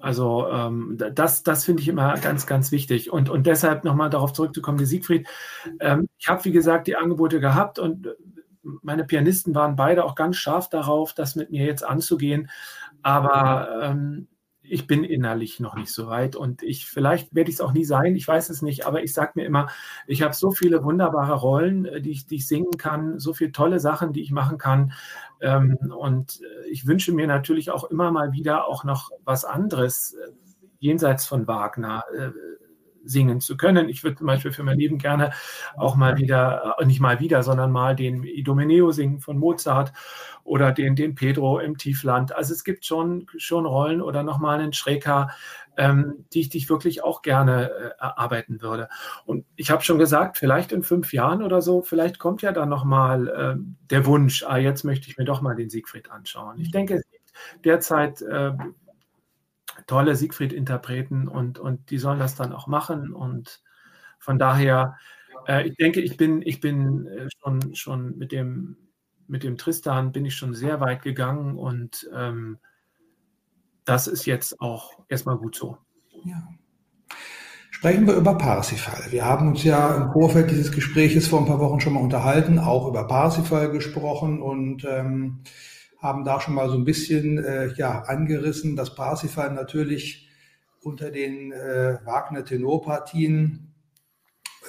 [0.00, 3.12] Also ähm, das, das finde ich immer ganz, ganz wichtig.
[3.12, 5.28] Und, und deshalb nochmal darauf zurückzukommen, die Siegfried.
[5.80, 8.08] Ähm, ich habe, wie gesagt, die Angebote gehabt und
[8.62, 12.50] meine Pianisten waren beide auch ganz scharf darauf, das mit mir jetzt anzugehen.
[13.02, 14.28] Aber ähm,
[14.62, 17.84] ich bin innerlich noch nicht so weit und ich vielleicht werde ich es auch nie
[17.84, 19.68] sein, ich weiß es nicht, aber ich sage mir immer,
[20.06, 23.52] ich habe so viele wunderbare Rollen, äh, die ich, die ich singen kann, so viele
[23.52, 24.92] tolle Sachen, die ich machen kann
[25.40, 30.14] ähm, und äh, ich wünsche mir natürlich auch immer mal wieder auch noch was anderes
[30.14, 30.32] äh,
[30.78, 32.02] jenseits von Wagner
[33.04, 33.88] singen zu können.
[33.88, 35.32] Ich würde zum Beispiel für mein Leben gerne
[35.76, 39.92] auch mal wieder, äh, nicht mal wieder, sondern mal den Idomeneo singen von Mozart
[40.44, 42.34] oder den, den Pedro im Tiefland.
[42.34, 45.30] Also es gibt schon, schon Rollen oder nochmal einen Schrecker,
[45.76, 48.88] ähm, die, ich, die ich wirklich auch gerne äh, erarbeiten würde.
[49.24, 52.68] Und ich habe schon gesagt, vielleicht in fünf Jahren oder so, vielleicht kommt ja dann
[52.68, 56.58] nochmal äh, der Wunsch, ah, jetzt möchte ich mir doch mal den Siegfried anschauen.
[56.60, 58.52] Ich denke, es gibt derzeit äh,
[59.86, 63.12] tolle Siegfried-Interpreten und, und die sollen das dann auch machen.
[63.12, 63.62] Und
[64.18, 64.96] von daher,
[65.46, 68.76] äh, ich denke, ich bin, ich bin äh, schon, schon mit, dem,
[69.26, 72.58] mit dem Tristan bin ich schon sehr weit gegangen und ähm,
[73.84, 75.78] das ist jetzt auch erstmal gut so.
[76.24, 76.48] Ja.
[77.70, 79.10] Sprechen wir über Parsifal.
[79.10, 82.60] Wir haben uns ja im Vorfeld dieses Gespräches vor ein paar Wochen schon mal unterhalten,
[82.60, 85.40] auch über Parsifal gesprochen und ähm,
[86.02, 90.28] haben da schon mal so ein bisschen äh, ja, angerissen, dass Parsifal natürlich
[90.82, 93.72] unter den äh, Wagner-Tenorpartien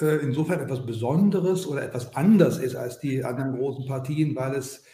[0.00, 4.84] äh, insofern etwas Besonderes oder etwas anders ist als die anderen großen Partien, weil es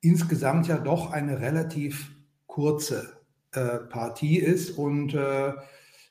[0.00, 2.12] insgesamt ja doch eine relativ
[2.46, 3.20] kurze
[3.52, 5.52] äh, Partie ist und äh,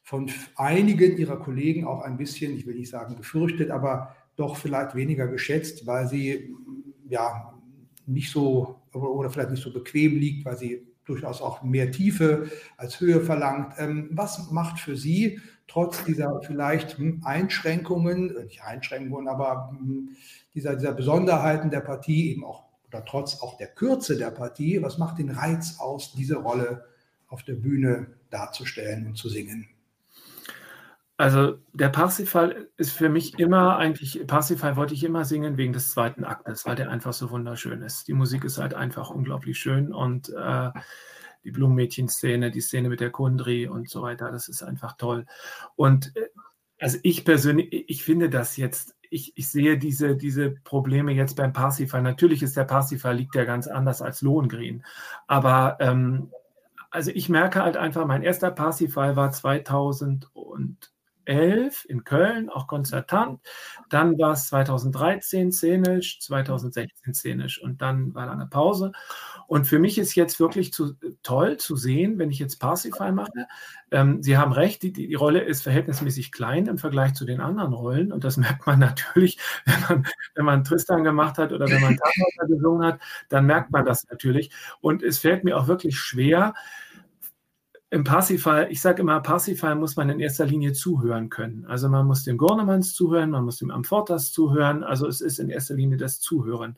[0.04, 4.96] von einigen ihrer Kollegen auch ein bisschen, ich will nicht sagen gefürchtet, aber doch vielleicht
[4.96, 6.54] weniger geschätzt, weil sie
[7.08, 7.54] ja
[8.10, 13.00] nicht so oder vielleicht nicht so bequem liegt, weil sie durchaus auch mehr Tiefe als
[13.00, 13.74] Höhe verlangt.
[13.78, 20.10] Ähm, was macht für Sie trotz dieser vielleicht hm, Einschränkungen, äh, nicht Einschränkungen, aber hm,
[20.54, 24.98] dieser, dieser Besonderheiten der Partie eben auch oder trotz auch der Kürze der Partie, was
[24.98, 26.86] macht den Reiz aus, diese Rolle
[27.28, 29.70] auf der Bühne darzustellen und zu singen?
[31.20, 35.92] Also der Parsifal ist für mich immer eigentlich, Parsifal wollte ich immer singen wegen des
[35.92, 38.08] zweiten Aktes, weil der einfach so wunderschön ist.
[38.08, 40.70] Die Musik ist halt einfach unglaublich schön und äh,
[41.44, 45.26] die Blumenmädchen-Szene, die Szene mit der Kundri und so weiter, das ist einfach toll.
[45.76, 46.30] Und äh,
[46.80, 51.52] also ich persönlich, ich finde das jetzt, ich, ich sehe diese, diese Probleme jetzt beim
[51.52, 52.02] Parsifal.
[52.02, 54.86] Natürlich ist der Parsifal liegt ja ganz anders als Lohengrin,
[55.28, 56.32] aber ähm,
[56.92, 60.94] also ich merke halt einfach, mein erster Parsifal war 2000 und
[61.30, 63.40] 2011 in Köln, auch konzertant.
[63.90, 68.92] Dann war es 2013 szenisch, 2016 szenisch und dann war eine Pause.
[69.48, 73.48] Und für mich ist jetzt wirklich zu, toll zu sehen, wenn ich jetzt Parsifal mache.
[73.92, 77.74] Ähm, Sie haben recht, die, die Rolle ist verhältnismäßig klein im Vergleich zu den anderen
[77.74, 78.12] Rollen.
[78.12, 81.98] Und das merkt man natürlich, wenn man, wenn man Tristan gemacht hat oder wenn man
[81.98, 84.52] Tannhäuser gesungen hat, dann merkt man das natürlich.
[84.82, 86.54] Und es fällt mir auch wirklich schwer,
[87.92, 91.66] im Parsifal, ich sage immer, Parsifal muss man in erster Linie zuhören können.
[91.68, 94.84] Also man muss dem Gornemanns zuhören, man muss dem Amfortas zuhören.
[94.84, 96.78] Also es ist in erster Linie das Zuhören.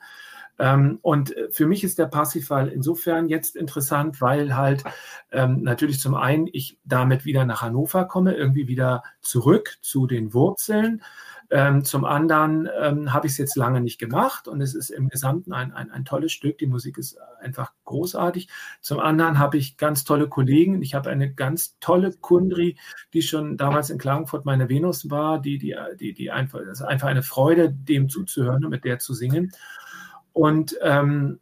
[0.57, 4.83] Ähm, und für mich ist der Parsifal insofern jetzt interessant, weil halt
[5.31, 10.33] ähm, natürlich zum einen ich damit wieder nach Hannover komme, irgendwie wieder zurück zu den
[10.33, 11.01] Wurzeln.
[11.53, 15.09] Ähm, zum anderen ähm, habe ich es jetzt lange nicht gemacht und es ist im
[15.09, 16.57] Gesamten ein, ein, ein, tolles Stück.
[16.59, 18.47] Die Musik ist einfach großartig.
[18.79, 20.81] Zum anderen habe ich ganz tolle Kollegen.
[20.81, 22.77] Ich habe eine ganz tolle Kundri,
[23.13, 26.85] die schon damals in Klagenfurt meine Venus war, die, die, die, die einfach, es ist
[26.85, 29.51] einfach eine Freude, dem zuzuhören und mit der zu singen.
[30.31, 31.41] Und ähm,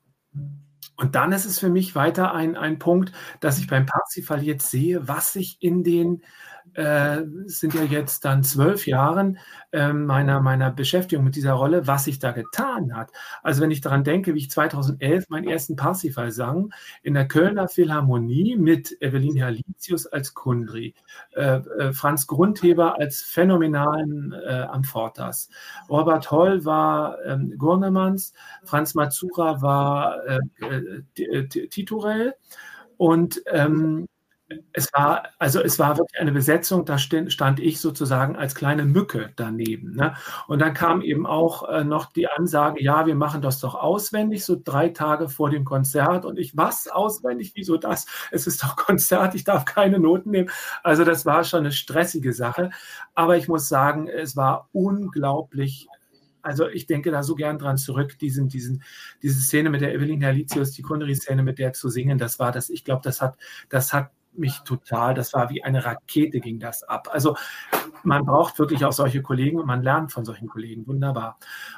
[0.99, 4.69] und dann ist es für mich weiter ein, ein Punkt, dass ich beim Parsifal jetzt
[4.69, 6.23] sehe, was sich in den
[6.73, 9.37] äh, sind ja jetzt dann zwölf Jahren
[9.71, 13.11] äh, meiner, meiner Beschäftigung mit dieser Rolle, was sich da getan hat.
[13.43, 16.71] Also wenn ich daran denke, wie ich 2011 meinen ersten Parsifal sang,
[17.03, 20.93] in der Kölner Philharmonie mit Evelyn Herlitius als Kundri,
[21.35, 25.49] äh, äh, Franz Grundheber als phänomenalen äh, Amfortas,
[25.89, 32.35] Robert Holl war ähm, Gurnemanns, Franz Mazura war äh, Titurell
[32.97, 34.07] und ähm,
[34.73, 39.31] es war, also es war wirklich eine Besetzung, da stand ich sozusagen als kleine Mücke
[39.35, 39.95] daneben.
[39.95, 40.15] Ne?
[40.47, 44.43] Und dann kam eben auch äh, noch die Ansage, ja, wir machen das doch auswendig,
[44.43, 46.25] so drei Tage vor dem Konzert.
[46.25, 47.51] Und ich, was auswendig?
[47.55, 48.07] Wieso das?
[48.31, 50.49] Es ist doch Konzert, ich darf keine Noten nehmen.
[50.83, 52.71] Also das war schon eine stressige Sache.
[53.13, 55.87] Aber ich muss sagen, es war unglaublich
[56.41, 58.81] also ich denke da so gern dran zurück, diesen, diesen,
[59.21, 62.69] diese Szene mit der Evelyn Herlitius, die Kunderi-Szene mit der zu singen, das war das,
[62.69, 65.13] ich glaube, das hat, das hat mich total.
[65.13, 67.09] Das war wie eine Rakete, ging das ab.
[67.11, 67.35] Also
[68.03, 70.87] man braucht wirklich auch solche Kollegen und man lernt von solchen Kollegen.
[70.87, 71.37] Wunderbar.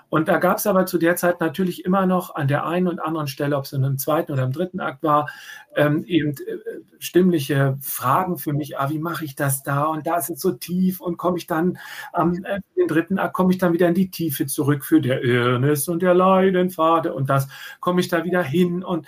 [0.09, 2.99] Und da gab es aber zu der Zeit natürlich immer noch an der einen und
[2.99, 5.29] anderen Stelle, ob es in einem zweiten oder im dritten Akt war,
[5.75, 6.57] ähm, eben äh,
[6.99, 8.77] stimmliche Fragen für mich.
[8.77, 9.85] Ah, wie mache ich das da?
[9.85, 11.77] Und da ist es so tief und komme ich dann
[12.13, 15.23] am äh, den dritten Akt komme ich dann wieder in die Tiefe zurück für der
[15.23, 17.47] Irrnis und der Leidenpfade und das
[17.79, 19.07] komme ich da wieder hin und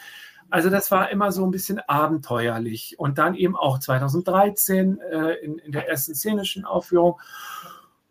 [0.54, 2.94] also das war immer so ein bisschen abenteuerlich.
[3.00, 7.20] Und dann eben auch 2013 äh, in, in der ersten szenischen Aufführung.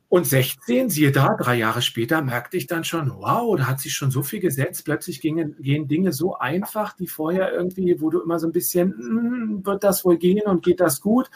[0.09, 3.94] Und 16, siehe da, drei Jahre später merkte ich dann schon, wow, da hat sich
[3.94, 4.85] schon so viel gesetzt.
[4.85, 8.88] Plötzlich gingen, gehen Dinge so einfach, die vorher irgendwie, wo du immer so ein bisschen,
[8.88, 11.31] mm, wird das wohl gehen und geht das gut?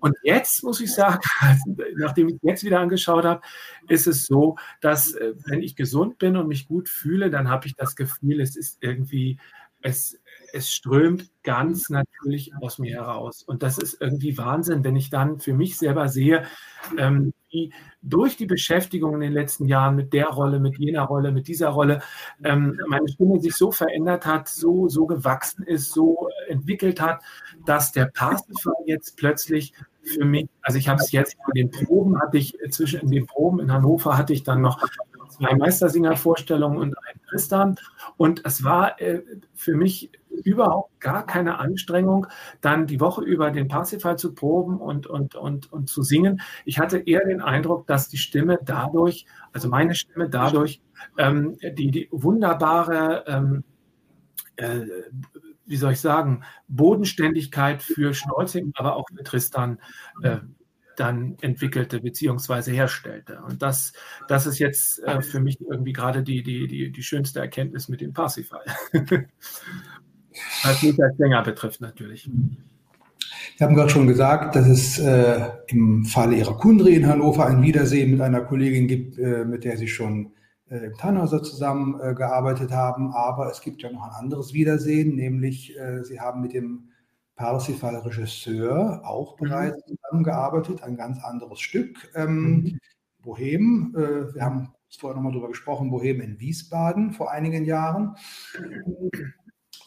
[0.00, 1.20] Und jetzt muss ich sagen,
[1.96, 3.42] nachdem ich jetzt wieder angeschaut habe,
[3.86, 7.66] ist es so, dass äh, wenn ich gesund bin und mich gut fühle, dann habe
[7.66, 9.38] ich das Gefühl, es ist irgendwie,
[9.88, 10.20] es,
[10.52, 13.42] es strömt ganz natürlich aus mir heraus.
[13.42, 16.44] Und das ist irgendwie Wahnsinn, wenn ich dann für mich selber sehe,
[16.98, 17.72] ähm, wie
[18.02, 21.70] durch die Beschäftigung in den letzten Jahren mit der Rolle, mit jener Rolle, mit dieser
[21.70, 22.02] Rolle,
[22.44, 27.22] ähm, meine Stimme sich so verändert hat, so, so gewachsen ist, so entwickelt hat,
[27.64, 29.72] dass der Parsifal jetzt plötzlich
[30.02, 33.60] für mich, also ich habe es jetzt in den Proben, hatte ich zwischen den Proben
[33.60, 34.82] in Hannover hatte ich dann noch
[35.28, 36.94] zwei Meistersinger-Vorstellungen und
[37.28, 37.76] Tristan.
[38.16, 39.22] Und es war äh,
[39.54, 40.10] für mich
[40.44, 42.26] überhaupt gar keine Anstrengung,
[42.60, 46.40] dann die Woche über den Parsifal zu proben und, und, und, und zu singen.
[46.64, 50.80] Ich hatte eher den Eindruck, dass die Stimme dadurch, also meine Stimme dadurch,
[51.16, 53.64] ähm, die, die wunderbare, ähm,
[54.56, 54.80] äh,
[55.66, 59.78] wie soll ich sagen, Bodenständigkeit für Schnolzing, aber auch für Tristan
[60.22, 60.38] äh,
[60.98, 62.72] dann entwickelte bzw.
[62.72, 63.40] herstellte.
[63.46, 63.92] Und das,
[64.26, 68.00] das ist jetzt äh, für mich irgendwie gerade die, die, die, die schönste Erkenntnis mit
[68.00, 68.62] dem Parsifal.
[70.62, 72.28] Was mich als Sänger betrifft natürlich.
[73.56, 77.62] Sie haben gerade schon gesagt, dass es äh, im Falle Ihrer Kundri in Hannover ein
[77.62, 80.32] Wiedersehen mit einer Kollegin gibt, äh, mit der Sie schon
[80.70, 83.12] äh, im Tannhäuser zusammengearbeitet haben.
[83.12, 86.90] Aber es gibt ja noch ein anderes Wiedersehen, nämlich äh, Sie haben mit dem
[87.38, 89.44] Parsifal-Regisseur auch mhm.
[89.44, 92.10] bereits zusammengearbeitet, ein ganz anderes Stück.
[92.14, 92.78] Ähm, mhm.
[93.22, 98.16] Bohem, äh, wir haben vorher nochmal drüber gesprochen, Bohem in Wiesbaden vor einigen Jahren.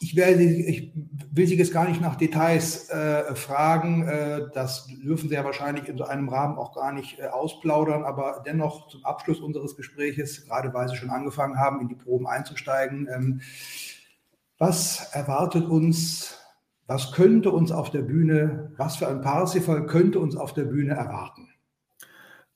[0.00, 0.92] Ich, werde, ich
[1.30, 4.06] will Sie jetzt gar nicht nach Details äh, fragen.
[4.06, 8.04] Äh, das dürfen Sie ja wahrscheinlich in so einem Rahmen auch gar nicht äh, ausplaudern.
[8.04, 12.26] Aber dennoch zum Abschluss unseres Gespräches, gerade weil Sie schon angefangen haben, in die Proben
[12.26, 13.40] einzusteigen, ähm,
[14.58, 16.41] was erwartet uns
[16.92, 20.92] was könnte uns auf der Bühne, was für ein Parsifal könnte uns auf der Bühne
[20.92, 21.48] erwarten?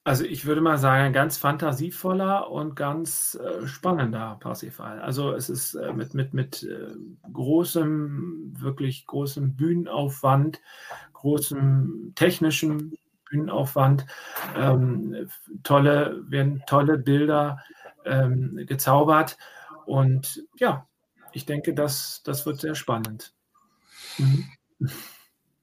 [0.05, 5.01] Also ich würde mal sagen, ganz fantasievoller und ganz äh, spannender Parsifal.
[5.01, 6.95] Also es ist äh, mit, mit, mit äh,
[7.33, 10.61] großem, wirklich großem Bühnenaufwand,
[11.15, 12.93] großem technischen
[13.31, 14.05] Bühnenaufwand,
[14.55, 15.29] ähm,
[15.63, 17.59] tolle, werden tolle Bilder
[18.05, 19.39] ähm, gezaubert.
[19.87, 20.87] Und ja,
[21.33, 23.33] ich denke, das, das wird sehr spannend.
[24.19, 24.45] Mhm.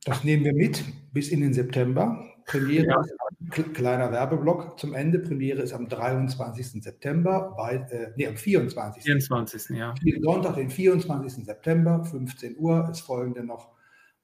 [0.06, 2.30] Das nehmen wir mit bis in den September.
[2.46, 3.63] Premiere, ja.
[3.74, 5.20] kleiner Werbeblock zum Ende.
[5.20, 6.84] Premiere ist am 23.
[6.84, 9.04] September, bei, äh, nee, am 24.
[9.04, 9.78] 24.
[9.78, 9.94] Ja.
[10.22, 11.46] Sonntag, den 24.
[11.46, 12.89] September, 15 Uhr.
[12.92, 13.70] Es folgen dann noch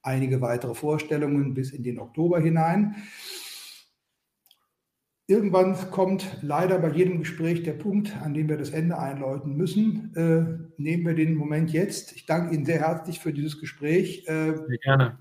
[0.02, 2.96] einige weitere Vorstellungen bis in den Oktober hinein.
[5.30, 10.12] Irgendwann kommt leider bei jedem Gespräch der Punkt, an dem wir das Ende einläuten müssen.
[10.16, 12.16] Äh, nehmen wir den Moment jetzt.
[12.16, 14.26] Ich danke Ihnen sehr herzlich für dieses Gespräch.
[14.26, 15.18] Äh, gerne.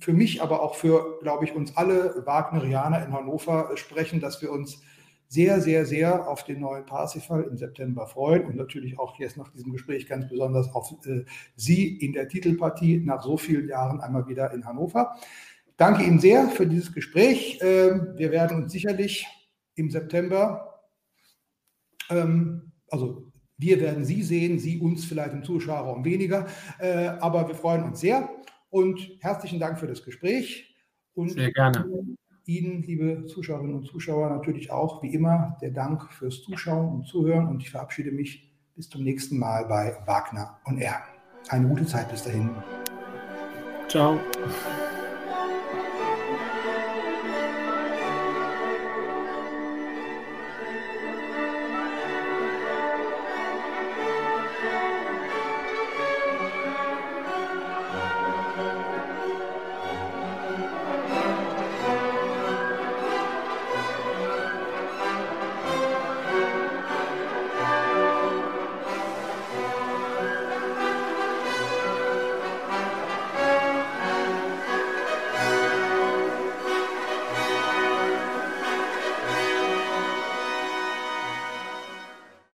[0.00, 4.50] Für mich, aber auch für, glaube ich, uns alle Wagnerianer in Hannover sprechen, dass wir
[4.50, 4.82] uns
[5.28, 9.52] sehr, sehr, sehr auf den neuen Parsifal im September freuen und natürlich auch jetzt nach
[9.52, 14.26] diesem Gespräch ganz besonders auf äh, Sie in der Titelpartie nach so vielen Jahren einmal
[14.26, 15.14] wieder in Hannover.
[15.80, 17.58] Danke Ihnen sehr für dieses Gespräch.
[17.62, 19.26] Ähm, wir werden uns sicherlich
[19.76, 20.82] im September,
[22.10, 26.46] ähm, also wir werden Sie sehen, Sie uns vielleicht im Zuschauerraum weniger,
[26.80, 28.28] äh, aber wir freuen uns sehr
[28.68, 30.76] und herzlichen Dank für das Gespräch.
[31.14, 31.86] Und sehr gerne.
[32.44, 37.46] Ihnen, liebe Zuschauerinnen und Zuschauer, natürlich auch wie immer der Dank fürs Zuschauen und Zuhören
[37.46, 41.00] und ich verabschiede mich bis zum nächsten Mal bei Wagner und R.
[41.48, 42.50] Eine gute Zeit bis dahin.
[43.88, 44.20] Ciao.